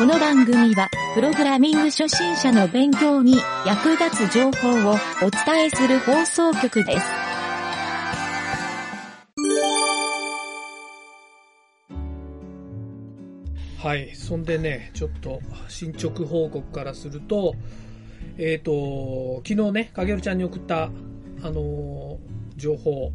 [0.00, 3.34] この番組は、プログラミング初心者の勉強に
[3.66, 7.02] 役立つ情報をお伝えする放送局です。
[13.76, 14.14] はい。
[14.14, 15.38] そんでね、ちょっと
[15.68, 17.54] 進捗報告からすると、
[18.38, 20.90] えっ、と、昨日ね、かげるちゃんに送った、あ
[21.42, 22.18] のー
[22.56, 23.12] 情報、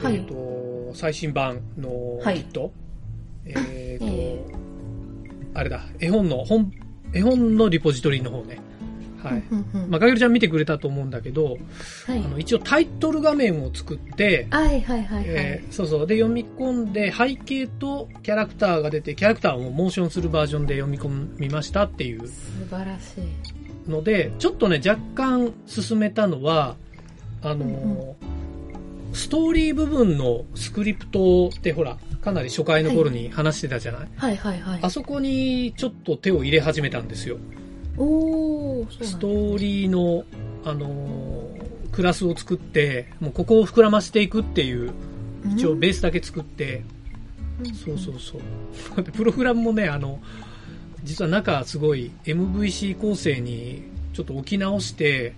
[0.00, 2.72] はいえっ、と、最新版のはいキット、
[3.44, 3.50] え
[3.96, 4.67] っ、と、え
[5.58, 6.72] あれだ、絵本の、本、
[7.12, 8.60] 絵本のリポジトリの方ね。
[9.20, 9.42] はい。
[9.88, 11.58] まあ、かげるちゃん見てくれたと思うんだけど、
[12.06, 15.24] はいあの一応タイトル画面を作って、はいはいはいはい。
[15.26, 16.06] えーそうそう。
[16.06, 22.34] で、読み込んで、背景とキャラクターが出て、キャラクターをモーションするバージョンで読み込みましたっていう素
[22.70, 23.90] 晴らしい。
[23.90, 26.76] ので、ちょっとね、若干進めたのは、
[27.42, 28.37] あのーうん
[29.12, 34.90] ストーリー部分のスクリプトってほら、かなり初回の頃に話してたじゃない、はいはいはいあ。
[34.90, 37.38] そこにちょっと手を入れ始めたんですよ。
[37.96, 40.24] おー、そうなんだストーリーの、
[40.64, 41.58] あのー
[41.98, 44.92] クラスを作って、もうここを膨らませていくっていう、
[45.52, 46.84] 一応ベースだけ作って、
[47.60, 49.02] うんそうそうそう。
[49.02, 50.20] でプログラムもね、あの、
[51.02, 55.34] 実は中すごい MVC 構成にちょっと置き直して、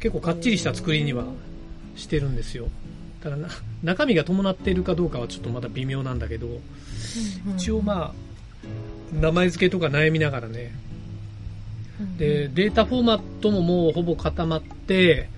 [0.00, 1.26] 結構かっちりした作りには
[1.94, 2.66] してるんですよ。
[3.22, 3.48] ただな、
[3.82, 6.60] 中身が伴っているかどうかはちょっとまだ微妙なんだけど、うんうん
[7.56, 8.14] 一応まあ、
[9.14, 10.72] 名前付けとか悩みながらね、
[12.00, 15.28] うんで、データフォーマットももうほぼ固まって、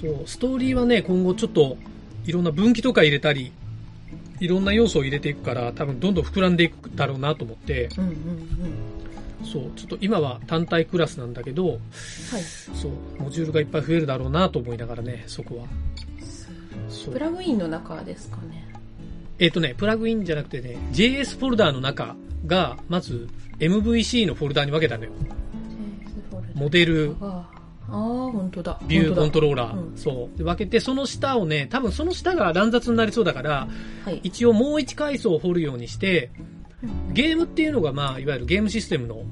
[0.00, 1.76] そう、ストーリーはね、今後ちょっと
[2.26, 3.52] いろんな分岐とか入れたり、
[4.40, 9.46] いろんな要素を入れていくから、多分どんどん膨らんでいくだろうなと思って、うんうんうん。
[9.46, 11.78] そう、ちょっと今は単体クラスなんだけど、はい。
[12.74, 12.92] そう、
[13.22, 15.64] モジュールがいっぱい増えるだろうなと思いながらね、そこは。
[17.10, 18.66] プラグインの中ですかね。
[19.38, 22.16] えっ、とね、プラグインじゃなくてね、JS フォルダーの中
[22.46, 25.10] が、まず MVC のフォルダーに分けたのよ。
[26.54, 27.48] モデル、あ
[27.88, 27.96] あー、
[28.30, 28.80] 本当だ。
[28.86, 30.38] ビューコントロローラー、うんそう。
[30.38, 33.68] で分けて、その下をね、多分その下が乱雑になりそうだから、
[34.04, 34.20] はい。
[34.24, 36.30] 一応もう一階層を掘るようにして、
[37.12, 39.22] ゲームっていうのがまあ、いわゆるゲームシステムの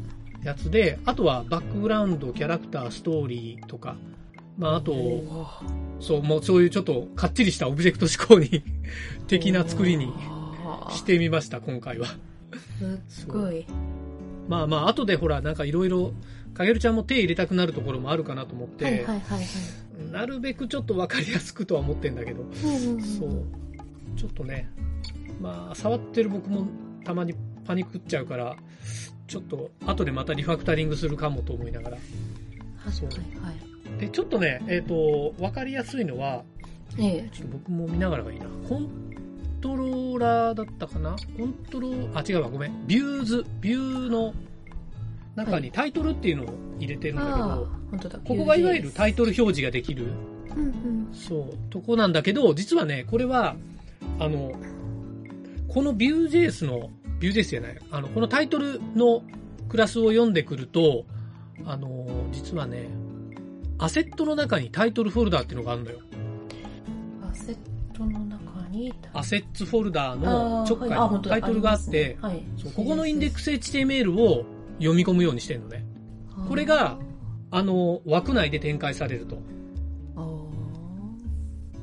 [0.42, 3.96] やつで、あとはバックグラウンド、キャラクター、ストーリーとか、
[4.58, 4.94] まああと、
[6.00, 8.62] そう、もうそういうちょっとかっちりしたオブジェクト思考に
[9.28, 10.12] 的な作りに
[10.90, 12.08] してみました、今回は。
[13.08, 13.66] すっごい。
[14.48, 16.12] まあまあ、後でほら、なんかいろいろ、
[16.54, 20.12] かげるちゃんも手入れたくなるところもあるかなと思って、はいはいはいはい。
[20.12, 23.44] なるべくちょっとわかりやすくとは思ってんだけど、うんうんんそう。
[24.16, 24.70] ちょっとね、
[25.40, 26.66] まあ、触ってる僕も
[27.04, 27.34] たまに
[27.64, 28.56] パニックっちゃうから、
[29.26, 31.96] ちょっと後でまたリファクタリングするかもと思いながら。
[31.96, 33.75] はいはいはい。
[33.98, 36.44] で、ちょっとね、えっ、と、わかりやすいのは、
[36.98, 37.28] ええ。
[37.32, 38.46] ちょっと僕も見ながらがいいな。
[38.68, 38.88] コン
[39.60, 41.16] トローラーだったかな？
[41.36, 42.86] コントロー、あ、違うわ、ごめん。
[42.86, 44.34] ビューズ、ビューの
[45.34, 46.46] 中にタイトルっていうのを
[46.78, 47.56] 入れてるんだけど、ああ、
[47.90, 48.18] 本当だ。
[48.18, 50.06] ここがいわゆるタイトル表示ができる、
[50.54, 51.08] うんうん。
[51.12, 53.56] そう、とこなんだけど、実はね、これは、
[54.18, 54.52] あの、
[55.68, 56.90] この Vue.js の、
[57.20, 59.22] Vue.js じゃない、あの、このタイトルの
[59.68, 61.04] クラスを読んでくると、
[61.64, 62.88] あの、実はね、
[63.78, 65.98] アセットの中にタイトルフォルダーっていうのがあるのよ。
[67.30, 67.56] アセッ
[67.92, 72.42] トの中にアセッツフォルダーの直下にタイトルがあって、はい
[72.74, 74.44] ここのインデックス HTML を
[74.78, 75.84] 読み込むようにしてるのね。
[76.48, 76.98] これが、
[77.50, 79.38] あの、枠内で展開されると。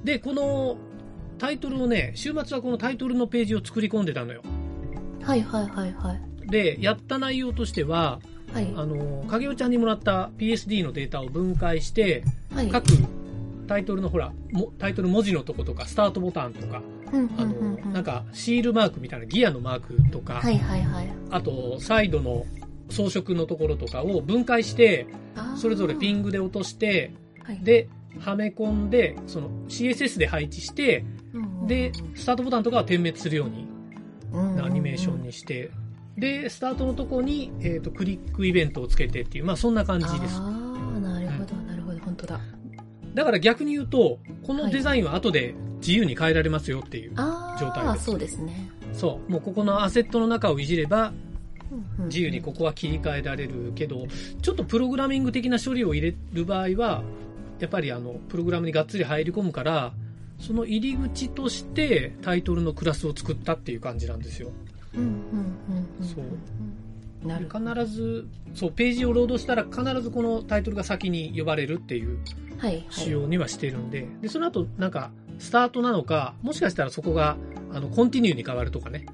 [0.04, 0.78] で、この
[1.38, 4.42] タイトルをね、週末はこのタイトルのページを作り込んでたのよ。
[5.22, 6.50] はいはいはいはい。
[6.50, 8.20] で、やった内容としては、
[8.54, 8.74] はい。
[8.76, 12.70] あの、影尾ちゃんにもらった PSD のデータを分解して、はい。
[12.70, 12.86] 各
[13.68, 16.82] タイトルのほら、もタイトル文字のとことか、スタートボタンとか、
[17.94, 21.10] なんか、シールマークみたいなギアのマークとか、はいはいはい。
[21.32, 22.46] あと、サイドの
[22.90, 25.08] 装飾のところとかを分解して、
[25.56, 27.12] それぞれピングで落として、
[27.44, 27.88] はい、で、
[28.20, 31.06] はめ込んで、その CSS で配置して、
[31.68, 33.68] で、スタートボタンとかは点滅するように
[34.62, 35.72] アニメーションにして、
[36.18, 40.38] で、スタートのとこに、えっ、と、クリックイベントをつけてっていう、まあそんな感じです。
[40.38, 40.46] あ
[40.96, 42.40] あ、なるほどなるほど、本当だ。
[43.14, 47.14] だから逆に言うと、このデザインは後で自由に変えられますよっていう。
[47.16, 48.70] あ状態ですあそうですね。
[48.94, 49.32] そう。
[49.32, 51.14] もうここのアセットの中をいじれば、
[51.72, 54.06] うんうん自由にここは切り替えられるけど、
[54.42, 57.04] ちょっとプログラミング的な処理を入れる場合は、
[57.60, 59.94] やっぱりあの、プログラムにがっつり入り込むから、
[60.40, 64.52] その入り口としてタイトルのクラスを作ったっていう感じなんですよ。
[64.96, 65.18] うんうんうん
[66.00, 66.24] うんそう。
[67.26, 72.20] 必ず、そう、ページをロードしたら必ずこのタイトルが先に呼ばれるっていう。
[72.90, 77.38] 仕様にはしてるんで、で、その後なんか、スタートなのか、もしかしたらそこが、
[77.74, 79.06] あの、コンティニューに変わるとかね。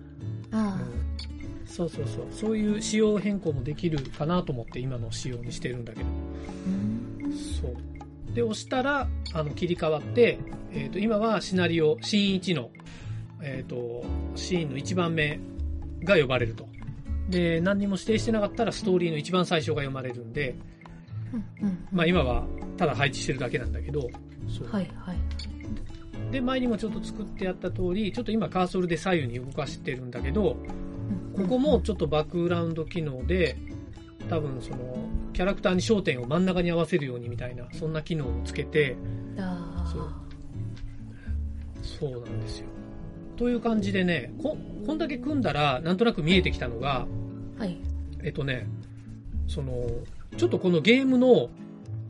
[1.65, 2.27] そうそうそう。
[2.31, 6.05] そういう仕様変更もできるかなと思って今の仕様にしてるんだけど。
[7.23, 8.35] うんそう。
[8.35, 10.39] で、押したら、あの、切り替わって、
[10.73, 12.69] えっ、と、今はシナリオ、シーン1の、
[13.41, 14.03] えっ、と、
[14.35, 15.39] シーンの1番目
[16.03, 16.67] が呼ばれると。
[17.29, 20.55] で、何にも指定してなかったらストーリーの一番最初が読まれるんで、
[21.61, 22.43] うんうんまあ今は
[22.75, 24.09] ただ配置してるだけなんだけど、
[24.47, 24.69] そう。
[24.69, 25.17] はいはい
[26.31, 30.57] で、前にもちょっと作ってやった通り、ちょっと今カーソルで左右に動かしてるんだけど、
[31.35, 33.57] ここもちょっとバックグラウンド機能で、
[34.29, 34.77] 多分その、
[35.33, 38.95] キャラクターに焦点を真ん中に合わせるようにみたいな、そんな機能をつけて、
[39.37, 40.11] あそう
[41.81, 42.67] そうなんですよ。
[43.39, 47.07] という感じでね、こ、こんだけ組んだら、なんとなく見えてきたのが、
[47.57, 47.77] あはい。
[48.21, 48.67] えっとね、
[49.47, 49.87] その、
[50.35, 51.49] ちょっとこのゲームの、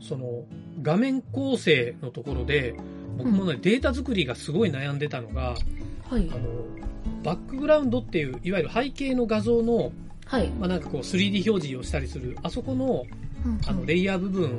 [0.00, 0.44] その、
[0.82, 2.74] 画面構成のところで、
[3.16, 5.54] 僕もね、データ作りがすごい悩んでたのが、
[6.08, 6.28] はい。
[6.32, 6.40] あの、
[7.22, 9.92] バックグラウンドっていう、いわゆる背景の画像の、
[10.26, 10.48] はい。
[10.48, 13.04] まあ、なんかこう 3D 表示をしたりする、あそこの、
[13.44, 13.60] うんうん。
[13.68, 14.50] あの、レイヤー部分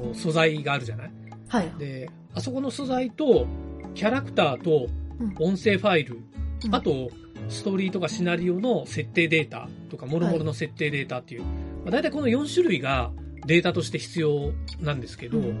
[0.00, 1.10] の素材があるじゃない？
[1.48, 1.70] はい。
[1.78, 3.46] で、あそこの素材と、
[3.94, 5.01] キャラクターとうん
[5.38, 6.18] 音声ファイル、
[6.64, 6.74] うん。
[6.74, 7.10] あと、
[7.48, 11.48] ストーリーとかシナリオの設定データとか、もろもろの設定データっていう、ま
[11.88, 13.10] あ、大体この4種類が
[13.46, 15.44] データとして必要なんですけど、うん。
[15.44, 15.56] うん。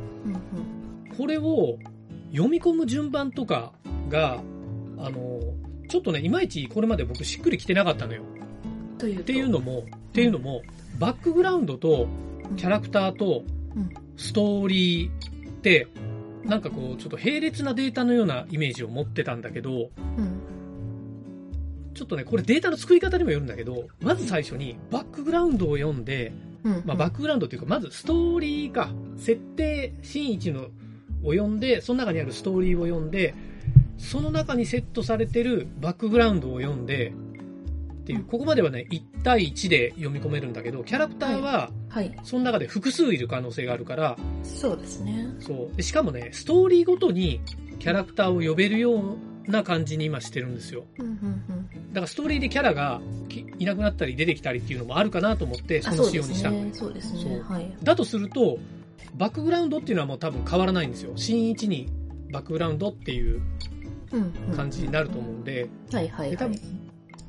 [1.16, 1.78] これを
[2.30, 3.72] 読み込む順番とか
[4.08, 4.42] が、
[4.98, 5.40] あの、
[5.88, 8.22] ちょっとね、いまいちこれまで僕しっくりきてなかったのよ。
[8.22, 9.22] うんというと？
[9.22, 10.62] っていうのも、っていうのも、
[10.98, 12.06] バックグラウンドと
[12.56, 13.42] キャラクターと
[13.74, 13.90] うん。
[14.16, 15.88] ストーリーって、
[16.44, 20.40] なんかこう、ちょっと並列なデータのようなイメージを持ってたんだけど、うん。
[21.94, 26.32] ちょっとね、これデータの作り方にもよるんだけど、まず最初にバックグラウンドを読んで、
[26.64, 26.82] うん。
[26.84, 30.60] まあ、バックグラウンドっていうか、まずストーリーか、設定、シーン1の
[31.24, 33.34] を読んで、その中にあるストーリーを読んで、
[33.98, 37.12] その中にセットされてるバックグラウンドを読んで、
[38.02, 42.12] っていう、ここまではね、1対1で読み込めるんだけど、キャラクターは、はい。
[42.24, 45.28] その中で複数いる可能性があるから、そうですね。
[45.38, 45.76] そう。
[45.76, 47.40] でしかもね、ストーリーごとに
[47.78, 49.16] キャラクターを呼べるよ
[49.46, 50.84] うな感じに今してるんですよ。
[50.98, 51.92] うんうんうん。
[51.92, 56.50] だからストーリーでキャラがきいなくなったり出てきたりっていうのもあるかなと思って、そあの仕様にした。
[56.50, 56.74] の。
[56.74, 57.20] そうですね。
[57.20, 57.40] そうですね。
[57.48, 57.76] はい。
[57.84, 58.58] だとすると、
[59.14, 61.12] バックグラウンドっていうのはもう多分変わらないんですよ。
[61.16, 61.88] シーン1に
[62.32, 63.40] バックグラウンドっていう
[64.56, 66.81] 感じになると思うんで、はいはいで多分はい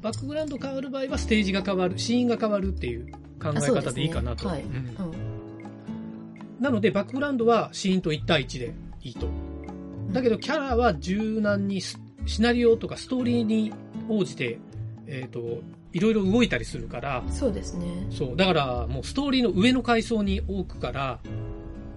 [0.03, 3.09] バックグラウンド変わる場合はステージが変わる、シーンが変わるっていう
[3.41, 4.51] 考え方でいいかなと。
[6.59, 9.27] なので、バックグラウンドはシーンと1対1でいいと。
[10.11, 13.73] だけど、キャラは柔軟にスシナリオとかストーリーに
[14.09, 14.59] 応じて、
[15.07, 15.61] えっ、と、
[15.93, 17.23] いろいろ動いたりするから。
[17.25, 17.85] うん、そうですね。
[18.09, 21.19] そう、だからもうストーリーの上の階層に置くから、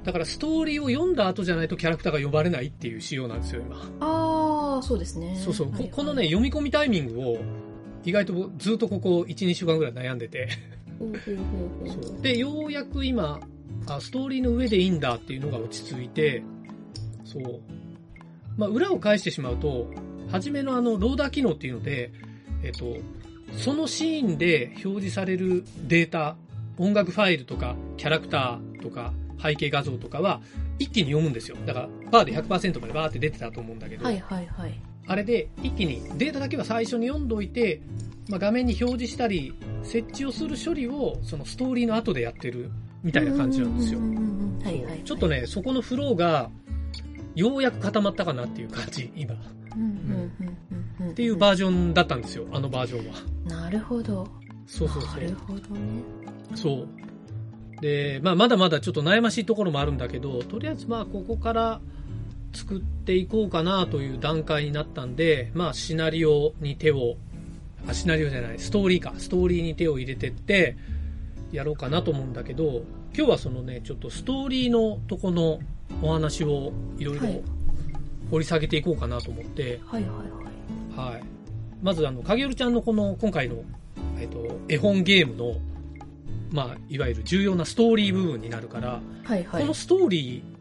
[0.04, 3.76] だからストーリーを読んだ後じゃないとキャラクターが呼ばれないっていう仕様なんですよ、今。
[3.98, 5.36] ああそうですね。
[5.44, 5.90] そうそう、はいはい。
[5.90, 7.38] ここのね、読み込みタイミングを、
[8.06, 10.48] 意外とずっとここ1、2週間ぐらい悩んでて、
[12.22, 13.40] で、ようやく今、
[13.88, 16.42] あ、ストーリーの上でいいんだっていうのが落ち着いて、
[17.24, 17.60] そう。
[18.56, 19.90] まあ、裏を返してしまうと、
[20.30, 22.12] 初めのあの、ローダー機能っていうので、
[22.62, 22.96] えっと、
[23.58, 26.36] そのシーンで表示されるデータ、
[26.78, 29.12] 音楽ファイルとか、キャラクターとか、
[29.42, 30.40] 背景画像とかは、
[30.78, 31.56] 一気に読むんですよ。
[31.66, 37.80] だから、バーで100%までバーって出てたと思うんだけど、はいはいはいあれで一気にデータだけは最初に読んどいて、
[38.28, 42.70] まあ、画面に表示したり、設置をする処理を、そのストーリーの後でやってる
[43.02, 44.00] みたいな感じなんですよ
[45.04, 46.50] ちょっとね、そこのフローが、
[47.36, 49.34] ようやく固まったかなっていう感じ、今。
[49.34, 53.62] っていうバージョンだったんですよ、あのバージョンは。
[53.62, 54.26] なるほど
[54.66, 55.34] そうそうそなるう。
[55.46, 56.02] ほどね
[56.54, 56.88] そう。
[57.80, 61.80] で、まあ、まだまだちょっと悩ましいところもあるんだけど、とりあえずまあ、ここから
[62.56, 67.16] 作っていこうかなという段階になったんで、まあ、シナリオに手を、
[67.86, 70.76] あ、シナリオじゃない、ストーリーか、ストーリーに手を入れてって、
[71.52, 72.82] やろうかなと思うんだけど、
[73.14, 75.60] 今日はそのね、ちょっとストーリーのとこの
[76.02, 77.42] お話をいろいろはい。
[78.30, 81.12] 掘り下げていこうかなと思って、はいはいはい。
[81.14, 81.24] はい。
[81.80, 83.62] まず、あの、影るちゃんのこの、今回の、
[84.18, 85.54] えっと、絵本ゲームの、
[86.50, 89.62] まあ、いわゆる重要なストーリー部分になるから、はいはい。
[89.62, 90.55] このストーリー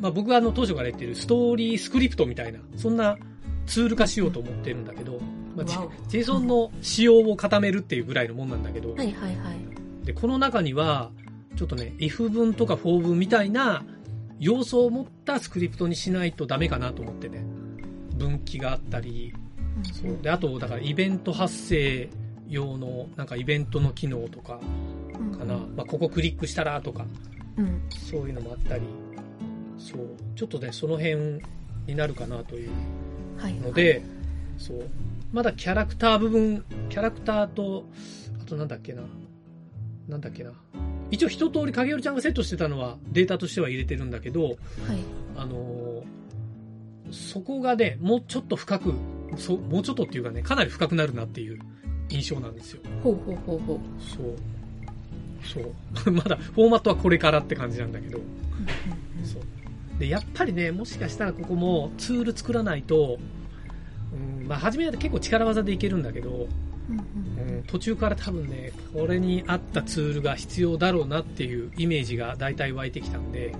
[0.00, 3.16] まあ僕があの当初から言ってるストーリースクリプトみたいな、そんな
[3.66, 5.20] ツール化しようと思ってるんだけど、
[5.56, 5.90] まあ、ジわお。
[6.08, 10.06] JSON の仕様を固めるっていうぐらいのもんなんだけど、はいはいはい。
[10.06, 11.10] で、この中には、
[11.56, 13.84] ちょっとね、if 文とか for 文みたいな
[14.40, 17.44] 要素を持ったスクリプトにしないとダメかなと思ってね、
[18.16, 19.32] 分岐があったり、
[19.92, 20.18] そう。
[20.22, 22.08] で、あと、だからイベント発生
[22.48, 24.60] 用の、なんかイベントの機能とか
[25.18, 25.38] うん。
[25.38, 25.56] かな。
[25.56, 27.06] まあ、ここクリックしたらとか、
[27.56, 27.82] うん。
[27.90, 28.82] そういうのもあったり、
[29.78, 30.08] そう。
[30.36, 31.40] ちょっとね、その辺
[31.86, 32.70] になるかなという
[33.38, 34.02] はいので、
[34.58, 34.88] そう。
[35.32, 37.86] まだキャラクター部分、キャラクターと、
[38.40, 39.02] あとなんだっけな。
[40.08, 40.52] なんだっけな。
[41.10, 44.56] 一応一通り影織ちゃんがセットしてたのはデータとしては入れてるんだけど、はい。
[45.36, 46.24] あのー
[47.10, 48.94] そこがね、もうちょっと深く、
[49.36, 51.58] そもうちょっとっていうかね、かなり深くなるなっていう
[52.08, 52.80] 印象なんですよ。
[53.02, 53.78] ほうほうほうほう。
[54.02, 54.36] そう。
[55.44, 55.60] そ
[56.10, 56.10] う。
[56.12, 58.18] まだフォーマットはこれからって感じなんだけど。
[59.22, 59.42] そう。
[59.98, 63.18] で、やっぱりね、もしかしたらここもツール作らないと、
[64.12, 66.48] うん、まあ初めは結構力技でいけるんだけど、
[66.88, 73.54] うん途中から多分ね、これに合ったツールが必要だろうなっていうイメージが大体湧いてきたんで。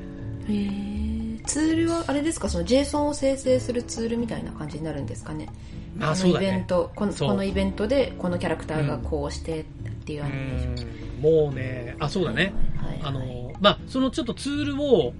[1.47, 2.49] ツールはあれですか？
[2.49, 5.49] その JSON を生成するツールみたいな感じになるんですかね？
[5.97, 6.65] まあこのイベンそうだね。
[6.69, 9.65] トこのイベントでこのキャラクターがこうしてっ
[10.05, 12.53] ていううアニメーションん、もうね、あ、そうだね。
[12.77, 13.01] はいはい。
[13.05, 15.15] あの、まあ、そのちょっとツールを、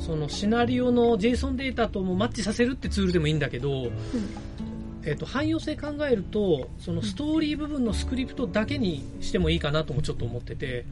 [0.00, 3.90] そのシナリオの JSON データともマッチさせるってツールでもいいんだけど、
[5.04, 10.84] えっと、汎用性考えると、そのストーリー部分のスクリプトだけにしてもいいかなともちょっと思ってて、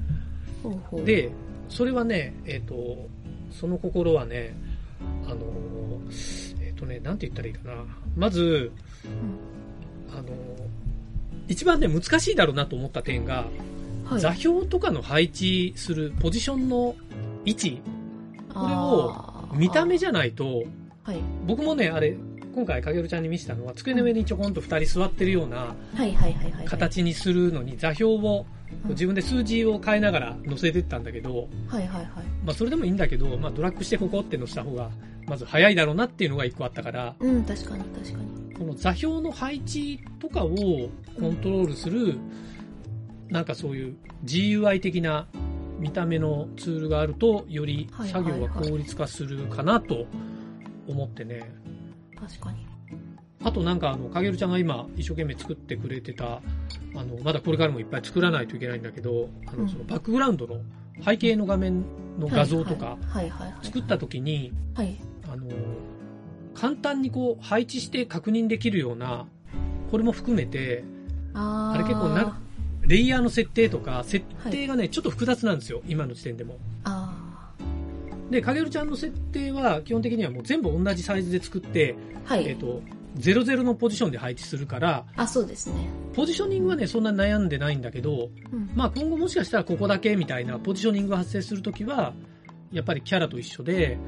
[0.62, 1.04] ほうほう。
[1.04, 1.30] で、
[1.68, 3.08] それはね、えっと、
[3.50, 4.54] その心はね、
[5.26, 5.36] あの、
[6.60, 7.84] えっとね、なんて言ったらいいかな。
[8.16, 8.72] まず、
[10.10, 10.28] あの、
[11.48, 13.46] 一番ね、難しいだろうなと思った点が、
[14.04, 14.20] はい。
[14.20, 16.94] 座標とかの配置するポジションの
[17.44, 17.82] 位置、
[18.54, 20.64] これを見た目じゃないと、
[21.04, 21.20] はい。
[21.46, 22.16] 僕もね、あれ、
[22.54, 25.74] 今回、かげるちゃんに見せたのは、机の上にちょこんと二人座ってるような
[26.66, 28.46] 形にするのに、座標を、
[28.84, 28.90] うん。
[28.90, 32.06] 自分で数字を変えながら載せてったんだけど、はいはいはい。
[32.44, 34.90] まあ、それでもいいんだけど、まあ、ドラッグしてここって載せた方が、
[35.26, 38.54] まず早いだろうなっていうのが一個あったから、うん確かに確かに。
[38.54, 40.48] この座標の配置とかを
[41.20, 42.16] コントロールする、
[43.28, 45.28] なんかそういう GUI 的な
[45.78, 50.06] 見た目のツールがあると、より作業が効率化するかなと
[50.86, 51.50] 思ってね。
[52.18, 52.66] 確かに。
[53.44, 56.40] あとなんかあの、かげるちゃんが今一生懸命作ってくれてた、
[56.94, 59.68] あの、まだこれからもいっぱい作らないといけないんだけど、あの、うん。
[59.68, 60.60] そのバックグラウンドの
[61.04, 61.84] 背景の画面
[62.18, 64.98] の画像とかはいはいはい作った時に、はい。
[65.30, 65.46] あの、
[66.54, 69.26] 簡単にこう配置して確認できるような、
[69.92, 70.82] これも含めて、
[71.34, 72.40] あれ結構な
[72.88, 76.56] レイヤーの設定とか、設定がね、ちょっと複雑なんですよ、今の時点でも。
[76.84, 77.14] あ
[78.30, 82.82] で、かげるちゃんの設定は、基本的にはもう全部同じサイズで作って、ーはい、えっ、と、
[83.18, 85.74] 00のポジションで配置するから、あそうですね、
[86.14, 88.70] ポジショニングはね、そんなに悩んでないんだけど、うん。
[88.74, 92.14] まあ今後もしかしたらここだけみたいなポジショニングが発生するときは、
[92.72, 93.98] やっぱりキャラと一緒で、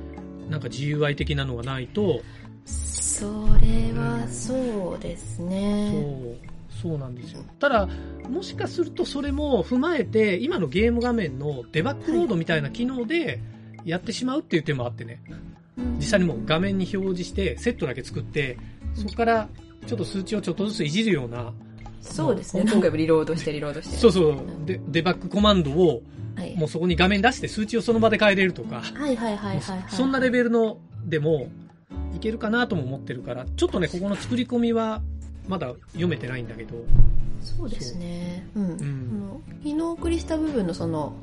[0.48, 2.22] なんか GUI 的なのがないと、
[2.64, 3.24] そ
[3.60, 6.38] れはそうですね。
[6.42, 7.44] そう、そうなんですよ。
[7.58, 7.88] ただ、
[8.28, 13.40] もしかするとそれも踏まえて、今のゲーム画面のデバッグモードみたいな機能で
[13.84, 15.22] やってしまうっていう手もあってね、
[15.96, 18.56] 実際にもう画面に表示して、セットだけ作って、
[18.94, 19.48] そこから
[19.86, 21.52] ちょっと数値をちょっとずついじるような、
[22.00, 22.62] そうですね。
[22.62, 23.96] 本当何回もリロードしてリロードして。
[23.96, 26.02] そうそう、でデバッグコマンドを
[26.36, 26.56] はい。
[26.56, 29.84] もうそこに画面出して数値をその場で変えれるとか、はいはいはいはいはい。
[29.88, 31.48] そんなレベルのでも
[32.14, 35.02] いけるかなとも思ってるから、ちょっとね、ここの作り込みは
[35.48, 36.74] まだ読めてないんだけど、
[37.42, 38.46] そうですね。
[38.54, 38.70] うん、ん。
[38.72, 41.14] あの昨日お送りした部分のその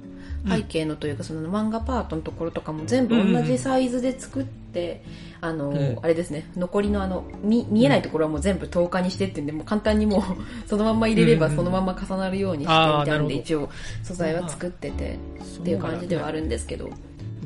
[0.47, 5.03] 背景のというか、その漫画パートのところとかも全部同じサイズで作って、
[5.41, 5.99] あの、うん。
[6.01, 9.45] あれですね、残りのあの、見、見えないところはもう全部10日にしてっていうん。
[9.47, 10.21] で、もう簡単にもう、
[10.67, 13.69] そのまんま入れればうんうんそのまんま重なるようにしてみたいなんで、一応
[14.03, 15.17] 素材は作ってて、
[15.59, 16.89] っていう感じではあるんですけど、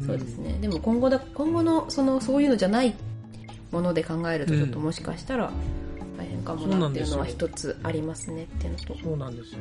[0.05, 0.57] そうですね。
[0.61, 2.93] でも今後だ、今後の、その、そういうのじゃない
[3.71, 5.51] もので考えると、ちょっともしかしたら
[6.21, 8.97] 大変かもなっていうのは一つありますねっていうのと。
[9.03, 9.59] そうなんですよ。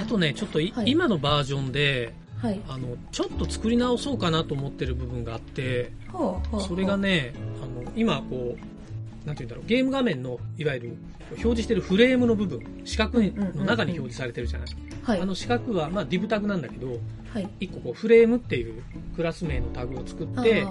[0.00, 2.12] あとね、ちょっとい、はい今のバージョンで、
[2.42, 2.60] はい。
[2.68, 10.96] あの、ちょっと作り直そうかなと思ってる部分があって、ほうほうほうそれがね、あの、今こう、なんて言うんだろう、ゲーム画面の、いわゆる、
[11.30, 14.68] 表示してるフレームの部分、四角の中に表示されてるじゃない。
[15.02, 15.20] はい。
[15.20, 16.98] あの四角は、まあ、div タグなんだけど、
[17.32, 17.48] はい。
[17.58, 18.82] 一個こう、フレームっていう
[19.16, 20.66] クラス名のタグを作って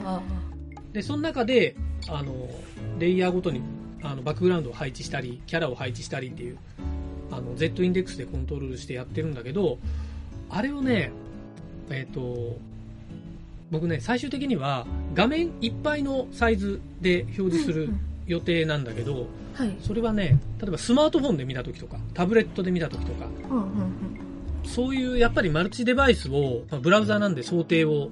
[0.94, 1.76] で、その中で、
[2.08, 2.34] あの、
[3.00, 3.62] レイヤーごとに、
[4.06, 6.58] あの、バックグラウンドを配置したり、キャラを配置したりっていう、
[7.32, 9.78] あの、Z インデックスでコントロールしてやってるんだけど、
[10.50, 11.12] あれをね、
[11.90, 12.58] えっ、と、
[13.72, 17.90] 僕ね、最終的には画面いっぱいのサイズで表示する
[18.28, 19.76] 予定なんだけど、はい。
[19.82, 24.20] それはね、例えばスマートフォンで見た時とか、タブレットで見た時とか、うんうんうん。
[24.66, 28.10] そういうやっぱりマルチデバイスを、まあブラウザなんで想定を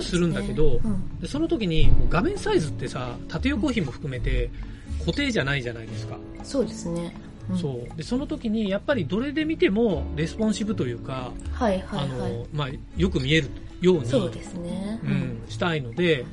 [0.00, 4.50] するんだけどうんでその時に画面サイズってさ縦横比も含めて
[4.98, 7.14] 固定じゃないじゃないですか、そうですね。
[7.24, 12.08] うんそうでその時にやっぱりどれで見てもレスポンシブというか、はいはいあはい。
[12.08, 15.00] のまあ、よく見えるようにそうですね。
[15.02, 16.24] うん、したいので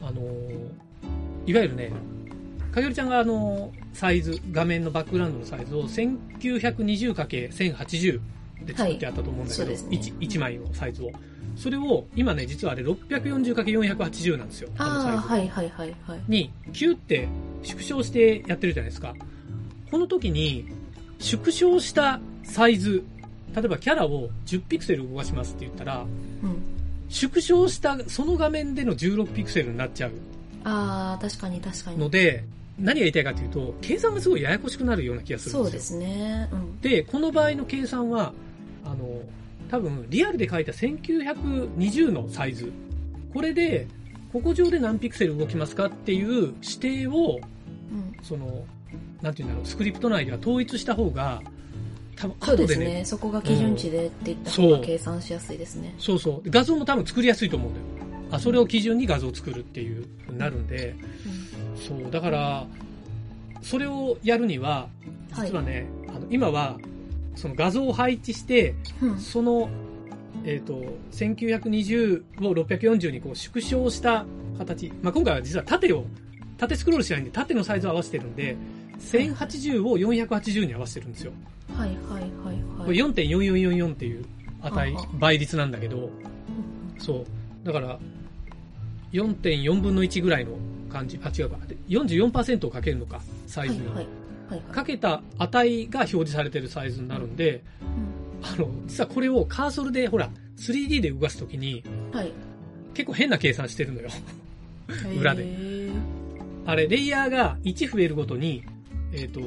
[0.00, 0.22] あの
[1.44, 1.92] いわゆるね
[2.76, 8.20] かげるちゃんがあの、サイズ、画面のバックグラウンドのサイズを 1920×1080
[8.66, 11.10] で作ってあったと思うんだけど、はいね 1, 1枚のサイズを。
[11.56, 14.70] それを、今ね、実はあれ 640×480 なんですよ。
[14.76, 15.20] あのサイあ。
[15.20, 16.20] はいはいはいはい。
[16.28, 17.28] に、キューって
[17.62, 19.14] 縮小してやってるじゃないですか。
[19.90, 20.66] この時に、
[21.18, 23.02] 縮小したサイズ、
[23.54, 26.04] 例えばキャラを10ピクセル動かしますって言ったら、
[26.42, 26.62] うん。
[27.08, 30.12] 縮小したその画面での16ピクセルになっちゃう
[30.64, 31.98] ああ、確かに確かに。
[31.98, 32.44] ので、
[32.78, 35.64] 何が言いたいかというと、計算がすごいややこしくなるような気がするんでよ。
[35.64, 36.48] そうですすね。
[36.52, 36.80] うん。
[36.80, 38.34] で、この場合の計算は、
[39.70, 42.72] 多分、リアルで書いた1920のサイズ。
[43.32, 43.86] これで、
[44.32, 47.40] ここ上で何ピクセル動きますかっていう指定を、
[47.92, 48.16] うん。
[48.22, 48.64] その、
[49.22, 51.42] なんていうんだろう、スクリプト内では統一した方が、
[52.16, 53.04] 多分、後ですね、ね。
[53.04, 55.94] そこが基準値でって言った方そうが計算しやすいですね。
[55.98, 56.50] そうそう。
[56.50, 57.86] 画像も多分作りやすいと思うんだよ。
[58.30, 60.96] あ、それを基準に画像を作るっていうふうになるんで、
[61.76, 62.66] そう、だから、
[63.62, 64.88] それをやるには、
[65.30, 66.78] はい実はね、あの今は、
[67.36, 69.08] その画像を配置して、うん。
[69.10, 69.18] うん。
[69.20, 69.68] その、
[70.44, 74.26] えっ、と、1920を640にこう縮小した
[74.58, 74.92] 形。
[75.02, 76.04] まあ、今回は実は縦を、
[76.56, 78.56] 縦スクロールしないんで、縦のサイズを合わせてるんで、
[78.98, 81.32] 1080を480に合わせてるんですよ。
[81.76, 83.12] はいはいはいこれはい。
[83.12, 84.24] 4.4444っていう
[84.62, 86.10] 値倍率なんだけど、うん
[86.98, 87.66] そう。
[87.66, 87.98] だから、
[89.12, 90.52] 4.4分の1ぐらいの
[90.90, 91.20] 感じ。
[91.22, 91.58] あ、違うか。
[91.66, 93.86] で44%をかけるのか、サイズに。
[93.88, 94.06] はいはい。
[94.48, 94.74] はいはい。
[94.74, 97.62] かけた値が表示されてるサイズになるんで、
[98.42, 102.32] あの、実はこれをカーソルで、ほら、3D で動かすときに、うんはい。
[102.94, 104.08] 結構変な計算してるのよ。
[105.18, 105.90] 裏で
[106.64, 108.64] あれ、レイヤーが1増えるごとに、
[109.12, 109.40] えっ、と、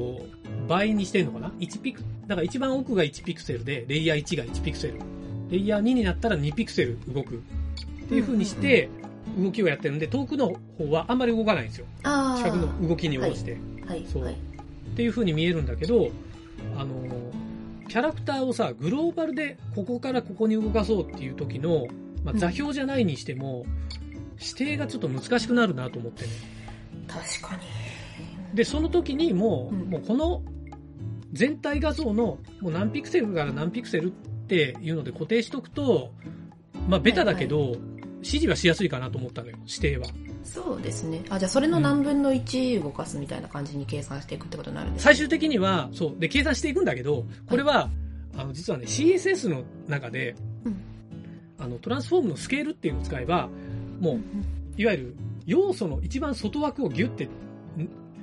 [0.67, 4.95] 倍にしてんのかな ?1 ピク、だから一番奥が1ピクセルで、レイヤー1が1ピクセル。
[5.49, 7.41] レイヤー2になったら2ピクセル動く。
[8.05, 8.89] っていう風にして、
[9.37, 11.85] 動きをやってるんで、遠くの方はあんまり動かないんですよ。
[12.03, 13.57] 近くの動きに応じて。
[13.85, 14.48] はいそうはい。
[14.99, 16.11] っていう風に見えるんだけど、
[16.77, 16.93] あの、
[17.87, 21.87] キャラクターをさ、グローバルでここからここに動かそうっていう時の、
[22.25, 23.65] まあ、うん座標じゃないにしても、
[24.37, 26.31] 指定がちょっと難しくなるなと思ってね。
[27.07, 27.61] 確かに。
[28.53, 30.43] で、その時にもう、うんもうこの
[31.31, 34.09] 全体画像のもう何ピクセルから何ピクセルっ
[34.49, 36.11] ていうので固定しとくと、
[36.89, 37.77] まあベタだけど、
[38.19, 40.07] 指示はしやすいかなと思ったのよ、指定は。
[40.43, 41.23] そうですね。
[41.29, 47.89] あ、じゃあそれの何分の1動かすみたいな感じに計算していくってことになるんですか最終的には、そう、で、計算していくんだけど、これは、
[48.37, 50.75] あの、実はね、CSS の中で、うん
[51.59, 53.49] あの、トランスフォームのスケールっていうのを使えば、
[53.99, 54.19] もう、
[54.81, 57.29] いわゆる、要素の一番外枠をギュッて、ん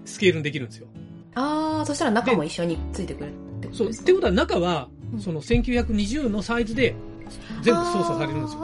[0.04, 0.86] スケールにできるんですよ。
[1.34, 6.94] ああ、そしたら中も一緒についてくるってことそう、ですかってことは中はう、んその1920のサイズで
[7.62, 8.60] 全部操作されるんですよ。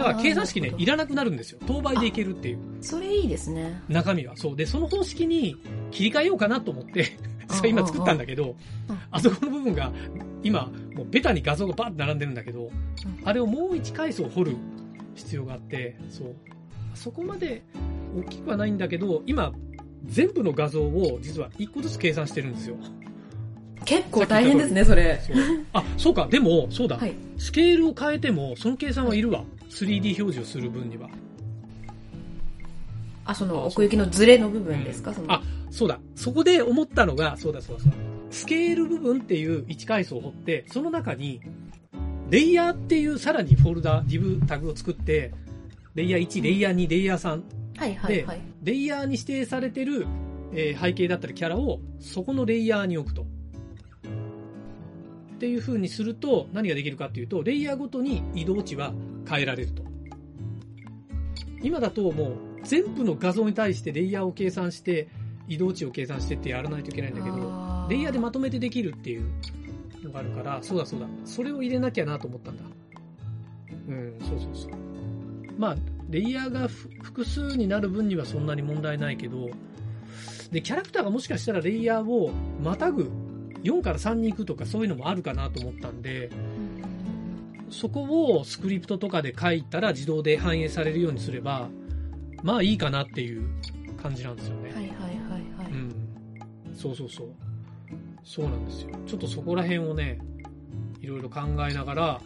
[0.00, 1.58] よだから計算式ね、いららなくなるんですよ。
[1.66, 3.80] 当倍でいけるっていうそれいいですね。
[3.88, 4.36] 中身は。
[4.36, 4.56] そう。
[4.56, 5.56] で、その方式に
[5.90, 7.16] 切り替えようかなと思って、
[7.48, 8.56] それ 今作ったんだけど
[8.88, 9.92] うん、あそこの部分が、
[10.42, 12.70] 今、もうベタに画像がバーって並んでるんだけど、
[13.24, 14.56] あれをもう一階層掘る
[15.14, 16.34] 必要があって、そう。
[16.94, 17.62] そこまで
[18.16, 19.52] 大きくはないんだけど、今、
[20.06, 22.76] 全部の画像を実は一個ずつ計算してるんですよ。
[23.84, 25.20] 結構大変ですね、それ。
[25.26, 25.36] そう
[25.72, 26.96] あ、そうか、でも、そうだ。
[26.96, 27.14] はい。
[27.38, 29.44] スケールを変えても、その計算はいるわ。
[29.70, 31.08] 3D 表示をする分には。
[33.24, 35.32] あ、その奥行きのズレの部分ですか、その。
[35.32, 36.00] あ、そうだ。
[36.16, 37.96] そこで思ったのが、そうだそうだそうだ。
[38.30, 41.40] スケール部分っていう1階層を掘って、その中に、
[42.28, 45.32] レイヤーっていうさらにフォルダ、リブタグを作って、
[45.94, 47.42] レイヤー1、レイヤー2、レイヤー3、
[47.76, 48.40] はいはいはい。
[48.62, 50.06] レイヤーに指定されてる、
[50.52, 53.26] えー背景だったりキャラを、そこのレイヤーに置くと。
[55.40, 58.92] っていう風にすると、何ができるかっていうと、レイヤーごとに移動値は
[59.26, 59.82] 変えられると。
[61.62, 65.08] 今だともう、全部の画像に対してレイヤーを計算して、
[65.48, 69.24] 移動値を計算してってやらないといけないんだけど、あレイヤーでまとめてできるっていう
[70.02, 71.06] のがあるから、そうだそうだ。
[71.24, 72.64] それを入れなきゃなと思ったんだ。
[73.88, 74.72] うん、そうそうそう。
[75.56, 75.76] まあ、
[76.10, 79.48] レイヤーがふ複数になる分にはそんなに問題ないけど、
[80.52, 82.30] で、キャラクターがもしかしたらレイヤーを
[82.62, 83.10] またぐ、
[83.62, 86.30] 4から3に行くとかそういうのもあるかなと思ったんで、
[87.70, 91.68] そこをスクリプトとかで書いたら自動で反映されるようにすれば、
[92.42, 93.48] まあいいかなっていう
[94.02, 94.70] 感じなんですよね。
[94.72, 95.72] はいはいはいはい。
[95.72, 95.94] うん。
[96.74, 97.28] そうそうそう。
[98.24, 98.90] そうなんですよ。
[99.06, 100.18] ちょっとそこら辺をね、
[101.00, 102.20] いろいろ考えながら、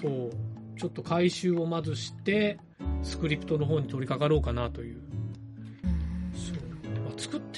[0.00, 0.30] そう、
[0.78, 2.58] ちょっと回収をまずして、
[3.02, 5.02] スクリプトの方に取り掛かろうかなという。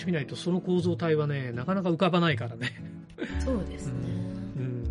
[0.07, 2.73] みないとその構造体はね、なかなか浮かばないからね。
[3.45, 3.93] そうですね。
[4.57, 4.85] うん。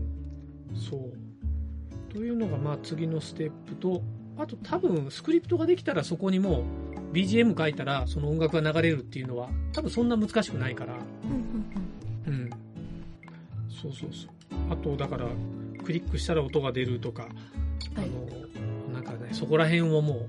[0.75, 2.13] そう。
[2.13, 4.01] というのが、まあ次のステップと、
[4.38, 6.63] あと多分スクリプトができたらそこにも
[7.12, 12.49] う BGM 書いたらその音楽が流れるっていうのは多分そんな難しくないから、うんうんうん。
[13.69, 14.30] そうそうそう。
[14.69, 15.28] あと、だから、
[15.84, 17.28] クリックしたら音が出るとか、
[17.95, 20.28] あの、なんかね、そこら辺をも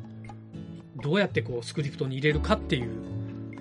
[0.99, 2.90] う、どうやってこう、スクリプトに入れるかっていう、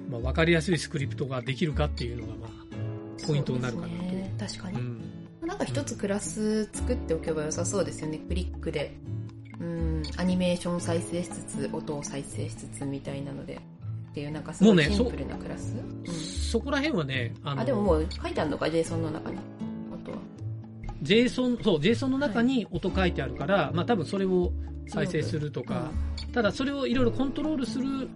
[0.10, 3.94] まあ、わかりやすいスクリプトができるかっていうのが、まあ、ポイントになるかなと。
[3.94, 5.02] ね確かに、うん。
[5.48, 8.20] なんか一つクラス作っておけば良さそうですよね。
[8.28, 8.96] クリックで。
[9.60, 13.60] うん、アニメーション再生しつつ、音を再生しつつみたいなので。
[14.12, 15.76] っていうなんかすごいシンプルなクラス？
[15.76, 19.38] うんそこら辺はね、あの、あ、でももう書いてあるのか、JSON の中に。
[19.94, 20.18] あとは。
[21.04, 24.54] JSON、そう、JSON の中に音書いてあるから、まあ多分それを
[24.88, 25.91] 再生するとか、
[26.32, 28.10] ただそれをいろいろコントロールする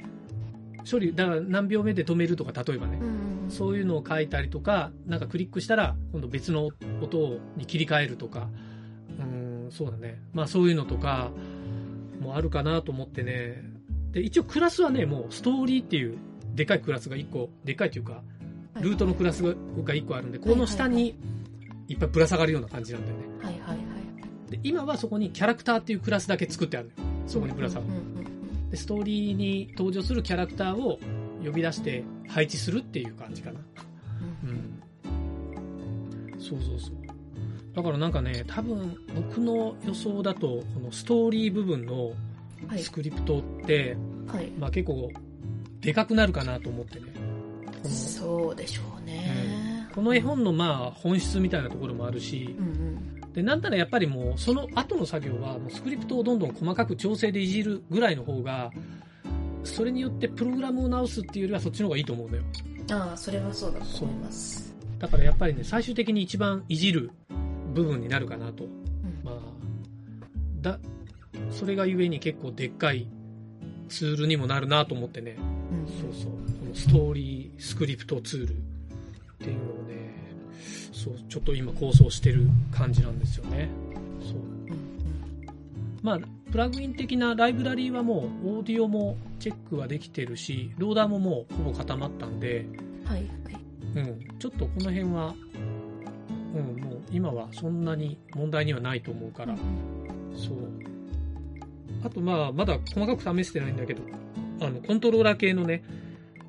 [0.90, 3.06] 処理、だから何秒目で止めるとか、例えばねう、
[3.48, 3.52] ん。
[3.52, 6.70] そういうのを書いたりとか、なんかクリックしたら、今度別の
[7.02, 8.50] 音に切り替えるとか、
[9.20, 10.22] うーん、そうだね。
[10.34, 11.32] まあそういうのとか、
[12.20, 13.64] もあるかなと思ってね。
[14.12, 16.18] で、一応クラスはね、もうストーリーっていう、
[16.56, 18.22] でかいクラスが1個、でかいというか、
[18.82, 21.16] ルートのクラスが1個あるんで、この下に
[21.88, 23.24] いっぱいぶら下がるような感じなんだよね。
[23.42, 23.84] はいはいは
[24.48, 24.52] い。
[24.52, 27.10] で、今はそこにキャラクターっていうクラスだけ作ってあるのよ。
[27.28, 27.96] そこにぶら下がるうん。
[27.96, 28.19] うんうん
[28.70, 31.00] で、ストーリーに登場するキャラクターを
[31.44, 33.60] 呼び出して配置するっていう感じかな。
[34.44, 36.40] うん。
[36.40, 36.96] そうそうそう。
[37.74, 42.14] だからなんかね、多分僕の予想だと、このストーリー部分の
[42.78, 43.96] スクリプトって、
[44.28, 44.50] はい。
[44.52, 45.10] まあ結構
[45.80, 47.08] でかくなるかなと思ってね。
[47.88, 49.88] そうでしょうね。
[49.94, 53.19] この絵本のまあ本質みたいなところもあるしう、んうん。
[53.34, 58.72] で、なんならやっぱりもうその後の作業はもうスクリプトをどんどん細かく調整でいじるぐらいの方が、
[59.64, 62.44] それによってプログラムを直すっていうよりはそっちの方がいいと思うのよ。
[62.92, 64.76] ああ、それはそうだと思います。
[64.98, 67.12] だからやっぱりね、最終的に一番いじる
[67.74, 68.66] 部分になるかなと。
[68.66, 68.72] うん
[69.24, 69.36] まあ、
[70.62, 70.80] だ、
[71.52, 73.08] それがゆえに結構でっかい
[73.90, 75.36] ツールにもなるなと思ってね。
[75.72, 76.32] うんそうそう。
[76.32, 78.56] このストーリースクリプトツールっ
[79.40, 79.89] ていうのをね、
[81.00, 83.70] そう、ちょっと今構想してる感じなんですよね。
[84.22, 84.36] そう。
[84.36, 84.90] うん
[86.02, 86.20] まあ、
[86.52, 93.28] プラグイン的なライブラリーはもう、オーディオもチェックはできてるし、ローダーももうほぼ固まったんで、うんはいはい。
[93.96, 95.34] うん、ちょっとこの辺は、
[96.56, 99.56] うん、もう今はそんなに問題にはないと思うから、
[100.36, 100.58] そう。
[102.04, 104.02] あとまあ、まだ細かく試してないんだけど、
[104.62, 105.84] あの、コントローラー系のね、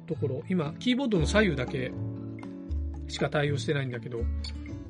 [0.07, 1.93] ところ、今、キーボードの左右だけ
[3.11, 4.21] しか対応してないんだけど、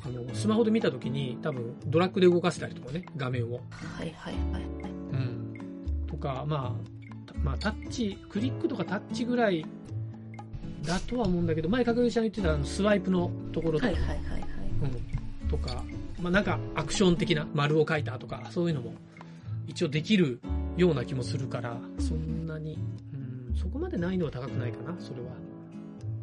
[0.04, 3.54] あの、スマホで見たときに多分ドラッグで動かせたりとかね、画面を。
[3.54, 4.62] はいはいはい。
[5.12, 6.06] うん。
[6.06, 6.76] とか、ま
[7.26, 9.64] あ、たまあ、タッチ、クリックとかタッチぐらい
[10.84, 14.42] だとは思うんだけど、前、角木ちゃん言ってたあのスワイプのところとか、はいはいはいはい。
[15.42, 15.82] うん、とか、
[16.20, 18.94] まあ、なんかアクション的な丸を書いたとか、そういうのも
[19.66, 20.40] 一応できる
[20.76, 22.78] ような気もするから、そんなに、
[23.14, 25.28] うん、そこまで難易度は高くないかな、それは。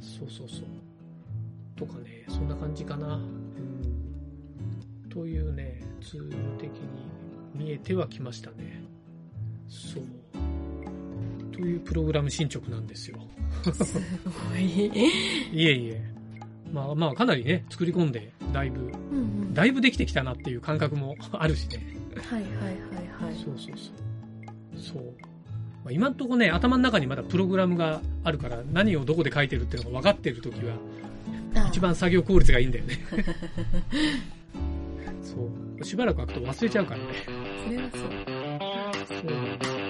[0.02, 0.87] そうそうそう。
[1.78, 3.16] とかね、そんな感じかな。
[3.16, 6.78] うん、というね、ツール的に
[7.56, 8.84] 見えてはきましたね。
[9.70, 10.04] そう。
[11.52, 13.18] というプログラム進捗なんですよ。
[13.74, 13.94] す
[14.50, 14.66] ごい。
[15.54, 16.18] いえいえ。
[16.72, 18.92] まあまあ、かなりね、作り込んで、だいぶ、うんう
[19.46, 19.54] ん。
[19.54, 21.96] だいぶできてきたなっていう感覚も あるしね。
[22.16, 22.64] はいはいはい
[23.26, 23.36] はい。
[23.36, 24.96] そうそうそう。
[24.96, 25.14] そう。
[25.84, 31.07] まあ、今んとこね、頭の中にまだプログラムがあるから、何をどこで書いてるっていうのが分かってるときは、あ
[31.70, 32.96] 一番作業効率がいいんだよね。
[35.24, 35.36] そ
[35.80, 35.84] う。
[35.84, 37.06] しばらく開くと忘れちゃうからね。
[37.66, 38.02] それはそう。
[39.08, 39.88] そう。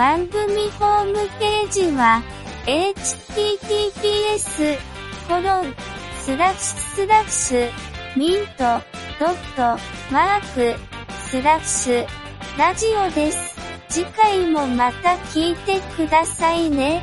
[0.00, 2.22] 番組ホームページは、
[2.64, 3.70] https,
[5.28, 5.74] コロン、
[6.22, 7.70] スラッシュスラッシュ、
[8.16, 8.80] ミント、
[9.20, 9.78] ドット、
[10.10, 10.74] マーク、
[11.28, 12.06] スラッシュ、
[12.60, 13.56] ラジオです。
[13.88, 17.02] 次回もまた聞いてくださいね。